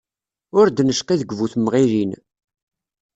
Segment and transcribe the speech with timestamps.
[0.59, 2.11] Ur d-necqi deg bu-temɣilin.